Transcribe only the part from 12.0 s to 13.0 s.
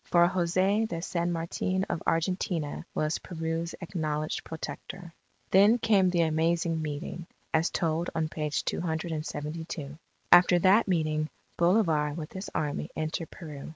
with his Army